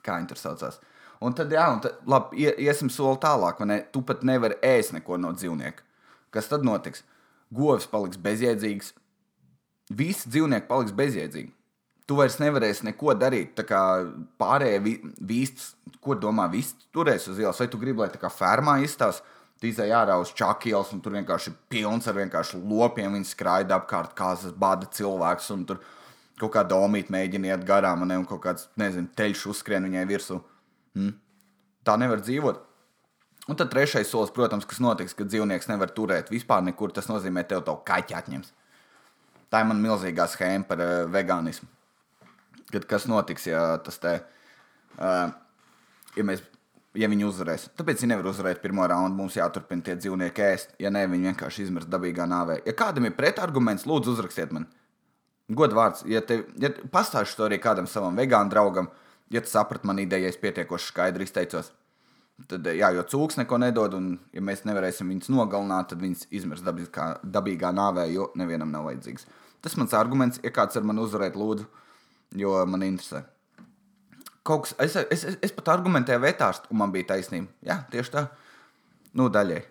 [0.00, 0.80] kā viņi tur saucās.
[1.24, 3.80] Un tad, jā, un tad, labi, iesim soli tālāk, ne?
[3.92, 5.84] Tu pat nevari ēst neko no dzīvnieka.
[6.34, 7.04] Kas tad notiks?
[7.54, 8.92] Govs paliks bezjēdzīgs.
[9.96, 11.56] Visi dzīvnieki paliks bezjēdzīgi
[12.06, 13.54] tu vairs nevarēsi neko darīt.
[13.58, 13.80] Tā kā
[14.40, 14.80] pārējie
[15.26, 19.34] vīsts, ko domā, vīsts turēs uz ielas, vai tu gribi, lai tā kā fermā izstāsta.
[19.56, 23.14] Tu izai ārā uz čakielas, un tur vienkārši ir pilns ar vienkārši lopiem.
[23.16, 25.80] Viņi skraida apkārt, kā tas bada cilvēks, un tur
[26.36, 30.42] kaut kāda omīte mēģina iet garām, ne, un kaut kāds, nezinu, teļš uzskrien viņai virsū.
[30.96, 31.14] Hmm?
[31.86, 32.64] Tā nevar dzīvot.
[33.46, 37.44] Un tad trešais solis, protams, kas notiks, kad dzīvnieks nevar turēt vispār nekur, tas nozīmē,
[37.46, 38.50] tev to kaķi atņems.
[39.52, 41.68] Tā ir man milzīgā schēma par uh, vegānismu
[42.70, 44.18] kad kas notiks, ja tas te,
[44.98, 45.28] uh,
[46.16, 46.42] ja mēs,
[46.98, 47.68] ja viņi uzvarēs.
[47.78, 51.66] Tāpēc viņi nevar uzvarēt pirmo raundu, mums jāturpina tie dzīvnieki ēst, ja ne, viņi vienkārši
[51.66, 52.60] izmirs dabīgā nāvē.
[52.66, 54.68] Ja kādam ir pretarguments, lūdzu uzrakstiet man.
[55.46, 58.90] Godvārds, ja, te, ja pastāstīšu to arī kādam savam vegānu draugam,
[59.30, 61.72] ja tu saprati man ideju, es pietiekoši skaidri izteicos.
[62.50, 66.64] Tad, jā, jo cūks neko nedod, un ja mēs nevarēsim viņus nogalināt, tad viņas izmirs
[66.64, 69.24] dabīgā, dabīgā nāvē, jo nevienam nav vajadzīgs.
[69.64, 71.64] Tas mans arguments, ja kāds ar mani uzvarēt, lūdzu,
[72.36, 73.24] jo man interesē.
[74.46, 77.48] Kaut kas, es, es, es, es pat argumentēju vetārstu, un man bija taisnība.
[77.66, 78.26] Jā, tieši tā.
[79.16, 79.62] Nu, daļai.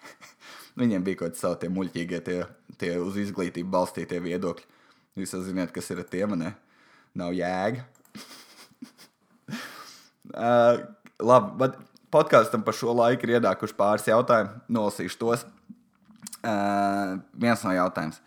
[0.80, 2.38] Viņiem bija kaut kādi savi tie muļķīgie, tie,
[2.80, 4.68] tie uz izglītību balstītie viedokļi.
[5.18, 6.54] Jūs jau zināt, kas ir ar tiem, ne?
[7.18, 7.82] Nav jēga.
[10.34, 10.80] uh,
[11.20, 11.78] labi, bet
[12.14, 14.62] podkāstam par šo laiku ir ienākuši pāris jautājumu.
[14.78, 15.46] Nolasīšu tos.
[16.38, 18.18] Uh, viens no jautājumiem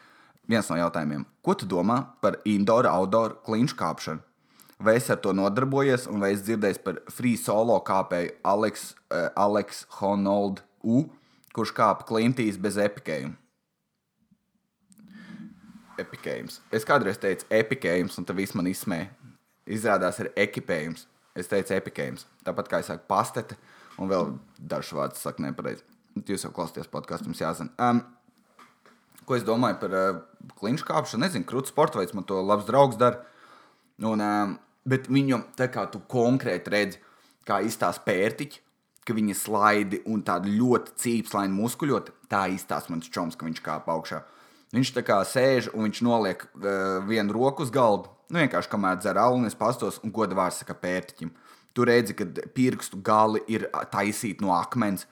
[0.51, 1.25] viens no jautājumiem.
[1.45, 4.23] Ko tu domā par indoor, outdoor klinšu kāpšanu?
[4.81, 9.29] Vai es ar to nodarbojies, un vai es dzirdēju par free solo kāpēju Alex, uh,
[9.37, 11.03] Alex Honold U,
[11.53, 13.37] kurš kāpa klintīs bez epikējuma?
[16.01, 16.57] Epikējums.
[16.73, 19.11] Es kādreiz teicu epikējums, un tas viss man izsmēja.
[19.69, 21.05] Izrādās, ir ekipējums.
[21.37, 22.25] Es teicu epikējums.
[22.45, 23.55] Tāpat kā es saku pastete,
[24.01, 25.85] un vēl dažus vārdus saku nepareizi.
[26.27, 27.71] Jūs jau klausāties podkāstu, jums jāzina.
[27.79, 28.01] Um,
[29.27, 30.19] ko es domāju par uh,
[30.59, 31.23] klinšu kāpšanu.
[31.23, 33.23] Nezinu, krūtis sporta veids, man to labs draugs dara.
[34.03, 37.01] Un, uh, bet viņu tā kā tu konkrēti redzi,
[37.47, 38.59] kā izstāsta pērtiķi,
[39.07, 43.87] ka viņa slaidi un tāda ļoti cīpslaina muskuļota, tā izstāsta mans čoms, ka viņš kāp
[43.91, 44.21] augšā.
[44.75, 48.11] Viņš tā kā sēž un viņš noliek uh, vienu roku uz galda.
[48.31, 51.33] Nu, vienkārši kamēr dzer alus, pastos un goda vārds saka pērtiķim.
[51.75, 55.03] Tu redzi, ka pirkstu gali ir taisīti no akmens.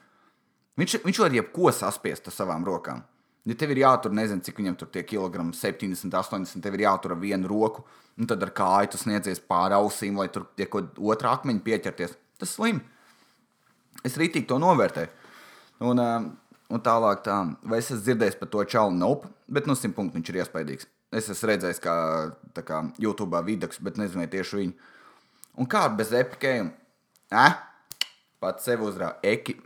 [0.80, 3.02] Viņš, viņš var jebko saspiest ar savām rokām.
[3.48, 7.14] Ja tev ir jātur, nezinu, cik viņam tur tie kilogrami, 70, 80, tev ir jātur
[7.14, 7.84] ar vienu roku,
[8.20, 12.16] un tad ar kāju tu sniedzies pāri ausīm, lai tur tie kaut otrā akmeņa pieķerties.
[12.40, 12.80] Tas slim.
[14.04, 15.12] Es rītīgi to novērtēju.
[15.88, 16.00] Un,
[16.68, 19.96] un tālāk, tā, vai es esmu dzirdējis par to čaulu nope, bet no nu, simt
[19.96, 20.88] punktu viņš ir iespaidīgs.
[21.10, 21.94] Es esmu redzējis, kā,
[22.66, 24.90] kā YouTube vidus, bet nezinu, tieši viņu.
[25.58, 26.70] Un kā bez epikējuma?
[27.34, 27.56] Eh?
[28.40, 29.56] Pats sev uzrāva eki,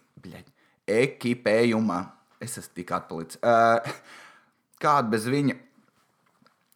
[0.90, 2.00] ekipējumā.
[2.42, 3.40] Es esmu tik atpalicis.
[3.44, 3.92] Uh,
[4.82, 5.56] Kāda bez viņa?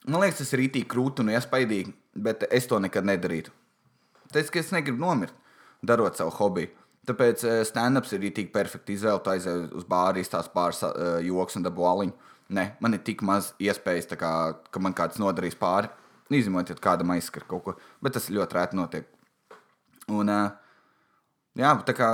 [0.09, 1.93] Man liekas, tas ir itī krūti un iespaidīgi,
[2.25, 3.53] bet es to nekad nedarītu.
[4.33, 5.35] Tas, ka es negribu nomirt,
[5.85, 6.71] darot savu hobiju.
[7.09, 9.21] Tāpēc stand-ups ir tik perfekta izvēle.
[9.25, 12.33] Tā aiziet uz bāru, izstāsta pāris uh, joks un dabū aliņu.
[12.49, 14.31] Nē, man ir tik maz iespējas, kā,
[14.73, 15.91] ka man kāds nodarīs pāri.
[16.33, 17.75] Izņemot, ja kādam aizskar kaut ko.
[18.05, 19.09] Bet tas ļoti rēti notiek.
[20.13, 20.51] Un, uh,
[21.57, 22.09] jā, tā kā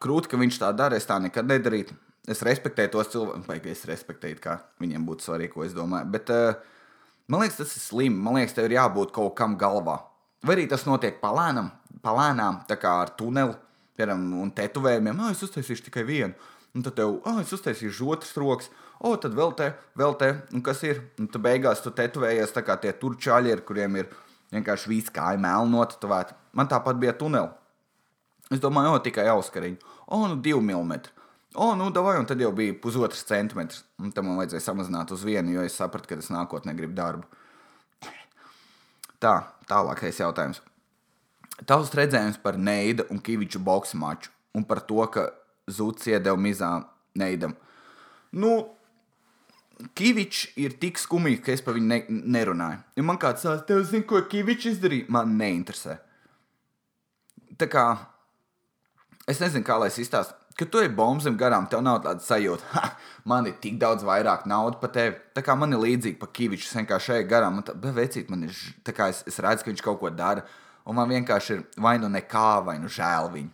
[0.00, 1.96] krūti, ka viņš tā dara, es tā nekad nedarītu.
[2.28, 6.08] Es respektēju tos cilvēkus, vai es respektēju, kā viņiem būtu svarīgi, ko es domāju.
[6.12, 6.56] Bet uh,
[7.28, 8.20] man liekas, tas ir slimi.
[8.24, 9.98] Man liekas, tev ir jābūt kaut kam galvā.
[10.44, 11.70] Vai arī tas notiek palēnām,
[12.04, 13.56] palēnām tā kā ar tuneli,
[13.96, 15.20] piemēram, un tetovējumiem.
[15.20, 16.32] Ah, es uztaisīšu tikai vienu.
[16.76, 18.68] Un tad tev, ah, es uztaisīšu otrs rokas.
[19.00, 21.02] O, tad vēl te, vēl te, un kas ir?
[21.20, 24.08] Un tu beigās tu tetovējies tā kā tie turčāļi, ar kuriem ir
[24.54, 26.36] vienkārši viss kāja melnota tuvēta.
[26.54, 27.50] Man tāpat bija tuneli.
[28.52, 29.78] Es domāju, o, tikai auskariņi.
[30.06, 31.12] O, nu, divi milimetri.
[31.54, 33.84] O, nu, davai, un tad jau bija pusotrs centimetrs.
[34.02, 37.26] Un tam man vajadzēja samazināt uz vienu, jo es sapratu, ka es nākotnē gribu darbu.
[39.22, 39.38] Tā,
[39.70, 40.60] tālākais jautājums.
[41.64, 45.28] Tavs redzējums par Neida un Kaviču boxe maču un par to, ka
[45.70, 46.70] Zuds iedeva mizā
[47.16, 47.54] Neidam.
[48.34, 48.50] Nu,
[49.74, 52.00] Kavičs ir tik skumīgs, ka es par viņu ne,
[52.36, 52.80] nerunāju.
[52.98, 55.98] Ja man kāds saka, tev zina, ko Kavičs izdarīja, man neinteresē.
[57.58, 57.84] Tā kā
[59.30, 60.38] es nezinu, kā lai es izstāstu.
[60.54, 62.82] Kad tu ej bombardam garām, tev nav tāda sajūta, ka
[63.30, 65.16] man ir tik daudz vairāk naudas par tevi.
[65.34, 68.60] Tā kā man ir līdzīgi pa Kavičs, vienkārši eju garām, un tā, vecīt, man ir,
[68.86, 70.46] tā kā es, es redzu, ka viņš kaut ko dara,
[70.86, 73.50] un man vienkārši ir vai nu nekā, vai nu žēl viņu.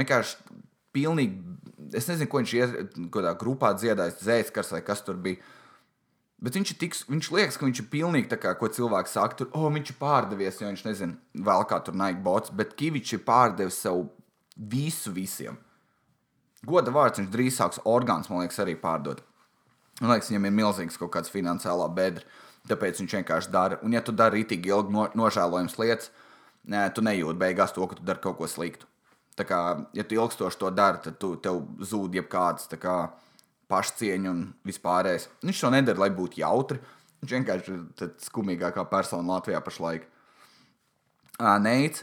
[0.00, 0.58] Vienkārši
[0.96, 1.38] pilnīgi,
[1.94, 2.74] es nezinu, ko viņš ir
[3.14, 5.42] kādā grupā dziedājis, zēskars vai kas tur bija.
[6.42, 9.38] Bet viņš ir tik, viņš liekas, ka viņš ir pilnīgi tā kā, ko cilvēks saka,
[9.38, 11.16] tur, oh, viņš ir pārdevies, jo viņš nezina,
[11.48, 14.02] vēl kā tur naik bots, bet Kavičs ir pārdevis sev
[14.56, 15.56] visu visiem.
[16.66, 19.22] Goda vārds viņš drīz sāks orgāns, man liekas, arī pārdot.
[20.02, 22.26] Man liekas, viņam ir milzīgs kaut kāds finansiālā bedra,
[22.68, 23.80] tāpēc viņš vienkārši dara.
[23.86, 26.10] Un ja tu dari itīgi ilgi no, nožēlojams lietas,
[26.92, 28.88] tu nejūti beigās to, ka tu dari kaut ko sliktu.
[29.36, 29.60] Tā kā,
[29.92, 32.96] ja tu ilgstoši to dari, tad tu, tev zūd jebkādas kā,
[33.68, 35.26] pašcieņa un vispārējais.
[35.44, 36.80] Viņš to nedara, lai būtu jautri.
[37.22, 40.06] Viņš vienkārši ir skumīgākā persona Latvijā pašlaik.
[41.64, 42.00] Neic.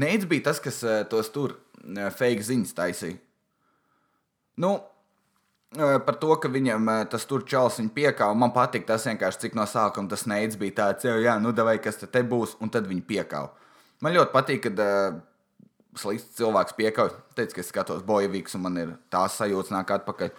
[0.00, 3.18] Neic bija tas, kas tos tur fake ziņas taisīja.
[4.60, 4.74] Nu,
[5.72, 8.36] par to, ka viņam tas tur čels viņa piekāva.
[8.36, 11.78] Man patīk tas vienkārši, cik no sākuma tas neic bija tāds, jau, jā, nu, vai
[11.82, 13.54] kas te, būs, un tad viņi piekāva.
[14.04, 14.84] Man ļoti patīk, kad
[15.98, 17.18] slikts cilvēks piekāpjas.
[17.38, 20.32] Teicu, ka es skatos bojavīgs, un man ir tās sajūtas nāk atpakaļ.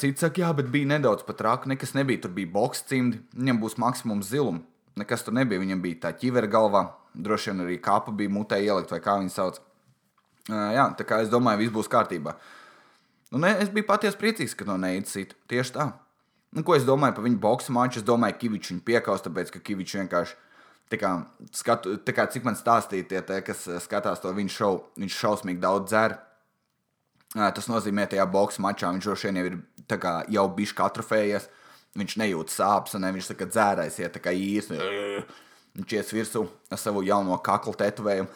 [0.00, 1.70] Cits saka, jā, bet bija nedaudz pat raka.
[1.70, 2.24] Nekas nebija.
[2.24, 3.20] Tur bija boks cimdi.
[3.36, 4.64] Viņam būs maksimums ziluma.
[4.98, 5.62] Nekas tur nebija.
[5.62, 6.88] Viņam bija tā ķivera galvā.
[7.14, 9.60] Droši vien arī kāpa bija mutē ielikt, vai kā viņi sauc.
[10.50, 12.34] Jā, tā kā es domāju, viss būs kārtībā.
[13.34, 15.36] Un es biju patiesi priecīgs, ka no neicīt.
[15.50, 15.92] Tieši tā.
[16.50, 18.00] Nu, ko es domāju par viņu boxe maču?
[18.00, 20.38] Es domāju, ka Kavičs viņu piekaus, tāpēc ka Kavičs vienkārši
[20.90, 21.10] Tā kā,
[21.54, 25.62] skatu, tā kā cik man stāstīja, tie, tie, kas skatās to viņa šovu, viņš šausmīgi
[25.62, 26.16] daudz dzer.
[27.30, 29.58] Tas nozīmē, ka tajā boxe mačā viņš droši vien jau ir
[30.02, 31.46] kā, jau bijis atrofējies.
[31.98, 34.78] Viņš nejūt sāpes, un ne, viņš saka, dzērājs, ja tā kā īsti.
[35.78, 38.28] Viņš ies virsū ar savu jauno kaklu tetovējumu.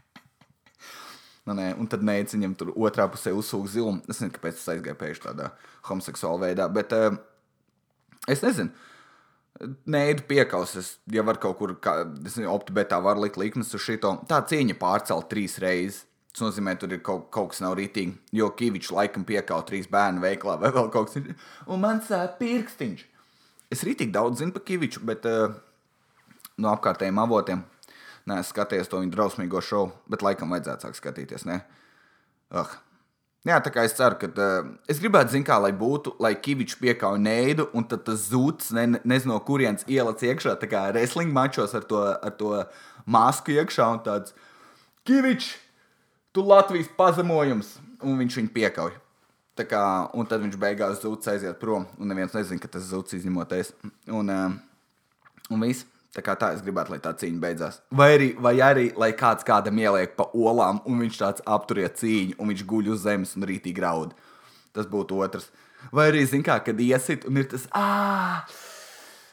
[1.48, 4.04] nu, nē, un tad neic viņam tur otrā pusē uzsūk zilumu.
[4.08, 5.50] Es nezinu, kāpēc tas aizgāja pēkšņi tādā
[5.88, 7.16] homoseksuālā veidā, bet uh,
[8.28, 8.72] es nezinu.
[9.60, 10.94] Nē, piekausis.
[11.12, 12.00] Ja var kaut kur, kā,
[12.48, 14.14] optibetā var likt likmes uz šito.
[14.28, 16.06] Tā cieņa pārcelt trīs reizes.
[16.30, 18.14] Tas nozīmē, tur ir kaut, kaut kas nav rītīgi.
[18.38, 21.48] Jo Kavičs laikam piekāpa trīs bērnu veiklā vai vēl kaut kas tāds.
[21.66, 23.02] Un man sāp pirkstiņš.
[23.74, 25.56] Es rītīgi daudz zinu par Kaviču, bet uh,
[26.62, 27.64] no apkārtējiem avotiem.
[28.30, 31.46] Nē, es skatījos to viņa drausmīgo šovu, bet laikam vajadzētu sākt skatīties.
[31.50, 31.58] Ne?
[32.54, 32.78] Uh,
[33.48, 36.76] Jā, tā kā es ceru, ka uh, es gribētu zināt, kā lai būtu, lai Kavičs
[36.76, 41.32] piekāpja neidu, un tad tas zūds, ne, nezinu, no kurienes ielats iekšā, tā kā wrestling
[41.32, 42.52] mačos ar to, ar to
[43.08, 44.36] masku iekšā, un tāds
[45.08, 45.54] Kavičs,
[46.36, 49.00] tu Latvijas pazemojums, un viņš viņu piekāpja.
[49.56, 49.80] Tā kā,
[50.16, 53.72] un tad viņš beigās zūds aiziet prom, un neviens nezina, ka tas zūds izņemot es.
[54.08, 54.52] Un, uh,
[55.48, 55.88] un viss.
[56.10, 57.76] Tā kā tā es gribētu, lai tā cīņa beidzās.
[57.94, 62.34] Vai arī, vai arī lai kāds kādam ieliek pa olām, un viņš tāds apturiet cīņu,
[62.38, 64.16] un viņš guļ uz zemes un rītī graud.
[64.74, 65.46] Tas būtu otrs.
[65.94, 68.42] Vai arī, zin kā, kad iesit, un ir tas āāā!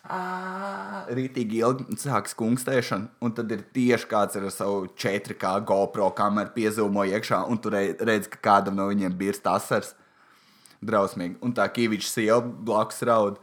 [0.07, 7.03] Rītīgi ilgi sākas kungstēšana, un tad ir tieši kāds ar savu 4K GoPro kameru piezīmo
[7.09, 9.95] iekšā, un tur redz, ka kādam no viņiem bija asars.
[10.85, 11.39] Drausmīgi.
[11.41, 13.39] Un tā Kavičs sieva blakus raud.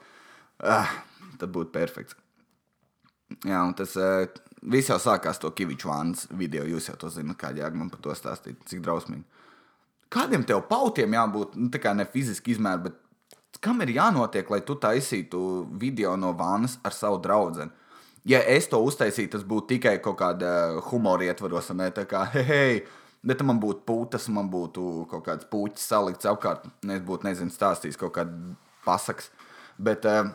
[0.62, 1.02] Ah,
[1.40, 2.14] tad būtu perfekts.
[3.42, 4.24] Jā, un tas uh,
[4.70, 6.64] viss jau sākās to Kaviču vānas video.
[6.68, 9.24] Jūs jau to zināt, kā jēga man par to stāstīt, cik drausmīgi.
[10.14, 14.60] Kādiem tev pautiem jābūt, nu, tā kā ne fiziski izmēri, bet kam ir jānotiek, lai
[14.66, 15.40] tu taisītu
[15.80, 17.66] video no vānas ar savu draugu?
[18.28, 20.52] Ja es to uztaisītu, tas būtu tikai kaut kāda
[20.86, 22.78] humora ietvaros, ne tā kā, hei, hei,
[23.26, 28.00] bet man būtu putas, man būtu kaut kāds puķis salikts apkārt, es būtu, nezinu, stāstījis
[28.00, 28.54] kaut kādu
[28.86, 29.28] pasaks.
[29.76, 30.30] Bet, uh,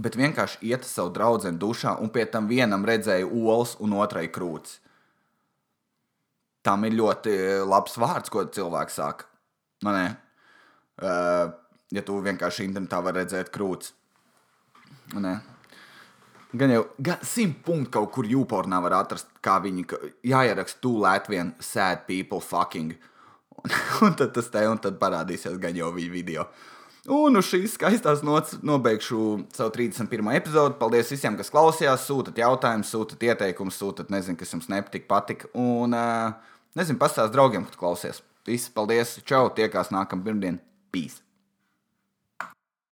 [0.00, 4.78] bet vienkārši iet savu draugu dušā, un pie tam vienam redzēja olas, un otrai krūtis.
[6.64, 7.36] Tam ir ļoti
[7.68, 9.28] labs vārds, ko cilvēks saka.
[9.84, 10.08] Man nu, ne?
[11.00, 11.52] Uh,
[11.94, 13.94] ja tu vienkārši internetā vari redzēt krūtis.
[15.14, 15.38] Man nu, ne?
[16.50, 16.82] Gan jau
[17.22, 19.84] simt punktu kaut kur jūpornā var atrast, kā viņi
[20.26, 22.96] jāieraksta tūlēt vien sad people fucking.
[23.60, 23.76] Un,
[24.08, 26.48] un tad tas te un tad parādīsies gan jau viņa video.
[27.08, 29.20] Un uz šīs skaistās nots nobeigšu
[29.56, 30.34] savu 31.
[30.36, 30.76] epizodi.
[30.80, 32.04] Paldies visiem, kas klausījās.
[32.04, 35.48] Sūtat jautājumus, sūtat ieteikumus, sūtat, nezinu, kas jums nepatika, patika.
[35.56, 38.20] Un, uh, nezinu, pastāst draugiem, kad klausies.
[38.48, 39.16] Visi, paldies!
[39.24, 39.48] Čau!
[39.56, 40.60] Tiekās nākamā pirmdiena!
[40.92, 41.22] Peace!